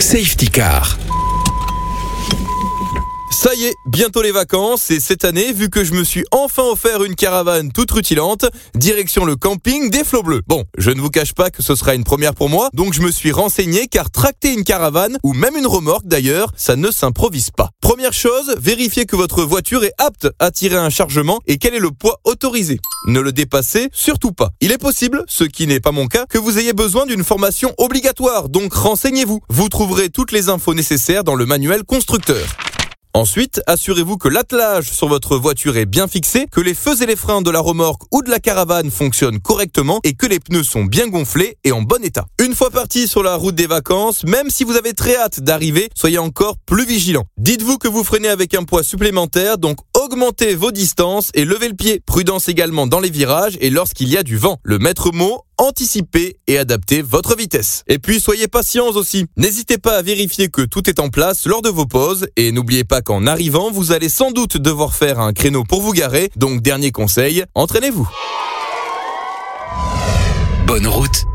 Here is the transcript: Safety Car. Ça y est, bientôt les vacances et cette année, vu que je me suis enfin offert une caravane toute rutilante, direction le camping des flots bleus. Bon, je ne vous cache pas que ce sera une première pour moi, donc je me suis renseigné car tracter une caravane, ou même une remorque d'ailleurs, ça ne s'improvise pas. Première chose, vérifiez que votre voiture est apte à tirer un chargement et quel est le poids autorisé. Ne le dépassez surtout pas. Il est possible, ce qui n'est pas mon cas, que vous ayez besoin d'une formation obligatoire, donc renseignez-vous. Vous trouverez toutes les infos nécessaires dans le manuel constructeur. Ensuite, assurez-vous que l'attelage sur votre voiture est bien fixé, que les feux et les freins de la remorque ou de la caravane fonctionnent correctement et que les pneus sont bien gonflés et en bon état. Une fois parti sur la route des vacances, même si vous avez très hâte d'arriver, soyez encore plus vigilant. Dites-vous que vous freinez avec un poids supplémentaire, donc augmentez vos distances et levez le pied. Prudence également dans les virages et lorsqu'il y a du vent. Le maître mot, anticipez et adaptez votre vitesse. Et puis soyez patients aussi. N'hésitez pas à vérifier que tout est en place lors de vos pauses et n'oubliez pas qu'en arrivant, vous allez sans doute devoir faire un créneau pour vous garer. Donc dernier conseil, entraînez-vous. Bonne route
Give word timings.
Safety 0.00 0.48
Car. 0.48 1.07
Ça 3.48 3.54
y 3.54 3.64
est, 3.64 3.76
bientôt 3.86 4.20
les 4.20 4.30
vacances 4.30 4.90
et 4.90 5.00
cette 5.00 5.24
année, 5.24 5.54
vu 5.54 5.70
que 5.70 5.82
je 5.82 5.94
me 5.94 6.04
suis 6.04 6.22
enfin 6.32 6.64
offert 6.64 7.02
une 7.02 7.14
caravane 7.14 7.72
toute 7.72 7.90
rutilante, 7.90 8.44
direction 8.74 9.24
le 9.24 9.36
camping 9.36 9.88
des 9.88 10.04
flots 10.04 10.22
bleus. 10.22 10.42
Bon, 10.46 10.64
je 10.76 10.90
ne 10.90 11.00
vous 11.00 11.08
cache 11.08 11.32
pas 11.32 11.48
que 11.48 11.62
ce 11.62 11.74
sera 11.74 11.94
une 11.94 12.04
première 12.04 12.34
pour 12.34 12.50
moi, 12.50 12.68
donc 12.74 12.92
je 12.92 13.00
me 13.00 13.10
suis 13.10 13.32
renseigné 13.32 13.86
car 13.86 14.10
tracter 14.10 14.52
une 14.52 14.64
caravane, 14.64 15.16
ou 15.22 15.32
même 15.32 15.56
une 15.56 15.66
remorque 15.66 16.04
d'ailleurs, 16.04 16.52
ça 16.58 16.76
ne 16.76 16.90
s'improvise 16.90 17.48
pas. 17.50 17.70
Première 17.80 18.12
chose, 18.12 18.54
vérifiez 18.60 19.06
que 19.06 19.16
votre 19.16 19.42
voiture 19.44 19.82
est 19.82 19.94
apte 19.96 20.28
à 20.38 20.50
tirer 20.50 20.76
un 20.76 20.90
chargement 20.90 21.40
et 21.46 21.56
quel 21.56 21.74
est 21.74 21.78
le 21.78 21.90
poids 21.90 22.20
autorisé. 22.24 22.78
Ne 23.06 23.20
le 23.20 23.32
dépassez 23.32 23.88
surtout 23.94 24.32
pas. 24.32 24.50
Il 24.60 24.72
est 24.72 24.78
possible, 24.78 25.24
ce 25.26 25.44
qui 25.44 25.66
n'est 25.66 25.80
pas 25.80 25.92
mon 25.92 26.06
cas, 26.06 26.26
que 26.28 26.36
vous 26.36 26.58
ayez 26.58 26.74
besoin 26.74 27.06
d'une 27.06 27.24
formation 27.24 27.72
obligatoire, 27.78 28.50
donc 28.50 28.74
renseignez-vous. 28.74 29.40
Vous 29.48 29.70
trouverez 29.70 30.10
toutes 30.10 30.32
les 30.32 30.50
infos 30.50 30.74
nécessaires 30.74 31.24
dans 31.24 31.34
le 31.34 31.46
manuel 31.46 31.84
constructeur. 31.84 32.46
Ensuite, 33.14 33.62
assurez-vous 33.66 34.18
que 34.18 34.28
l'attelage 34.28 34.90
sur 34.90 35.08
votre 35.08 35.36
voiture 35.38 35.76
est 35.76 35.86
bien 35.86 36.08
fixé, 36.08 36.46
que 36.50 36.60
les 36.60 36.74
feux 36.74 37.02
et 37.02 37.06
les 37.06 37.16
freins 37.16 37.42
de 37.42 37.50
la 37.50 37.60
remorque 37.60 38.02
ou 38.12 38.22
de 38.22 38.30
la 38.30 38.38
caravane 38.38 38.90
fonctionnent 38.90 39.40
correctement 39.40 40.00
et 40.04 40.12
que 40.12 40.26
les 40.26 40.38
pneus 40.40 40.62
sont 40.62 40.84
bien 40.84 41.08
gonflés 41.08 41.56
et 41.64 41.72
en 41.72 41.82
bon 41.82 42.04
état. 42.04 42.26
Une 42.38 42.54
fois 42.54 42.70
parti 42.70 43.08
sur 43.08 43.22
la 43.22 43.36
route 43.36 43.54
des 43.54 43.66
vacances, 43.66 44.24
même 44.24 44.50
si 44.50 44.62
vous 44.62 44.76
avez 44.76 44.92
très 44.92 45.16
hâte 45.16 45.40
d'arriver, 45.40 45.88
soyez 45.94 46.18
encore 46.18 46.56
plus 46.66 46.86
vigilant. 46.86 47.24
Dites-vous 47.38 47.78
que 47.78 47.88
vous 47.88 48.04
freinez 48.04 48.28
avec 48.28 48.54
un 48.54 48.64
poids 48.64 48.82
supplémentaire, 48.82 49.58
donc 49.58 49.78
augmentez 49.94 50.54
vos 50.54 50.70
distances 50.70 51.30
et 51.34 51.44
levez 51.44 51.68
le 51.68 51.74
pied. 51.74 52.00
Prudence 52.04 52.48
également 52.48 52.86
dans 52.86 53.00
les 53.00 53.10
virages 53.10 53.56
et 53.60 53.70
lorsqu'il 53.70 54.08
y 54.08 54.16
a 54.16 54.22
du 54.22 54.36
vent. 54.36 54.58
Le 54.62 54.78
maître 54.78 55.12
mot, 55.12 55.44
anticipez 55.58 56.36
et 56.46 56.58
adaptez 56.58 57.02
votre 57.02 57.36
vitesse. 57.36 57.82
Et 57.86 57.98
puis 57.98 58.20
soyez 58.20 58.48
patients 58.48 58.88
aussi. 58.88 59.26
N'hésitez 59.36 59.78
pas 59.78 59.96
à 59.96 60.02
vérifier 60.02 60.48
que 60.48 60.62
tout 60.62 60.88
est 60.88 61.00
en 61.00 61.10
place 61.10 61.46
lors 61.46 61.62
de 61.62 61.68
vos 61.68 61.86
pauses 61.86 62.26
et 62.36 62.52
n'oubliez 62.52 62.84
pas 62.84 63.02
qu'en 63.02 63.26
arrivant, 63.26 63.70
vous 63.70 63.92
allez 63.92 64.08
sans 64.08 64.30
doute 64.30 64.56
devoir 64.56 64.94
faire 64.94 65.20
un 65.20 65.32
créneau 65.32 65.64
pour 65.64 65.82
vous 65.82 65.92
garer. 65.92 66.30
Donc 66.36 66.62
dernier 66.62 66.90
conseil, 66.90 67.44
entraînez-vous. 67.54 68.08
Bonne 70.66 70.86
route 70.86 71.27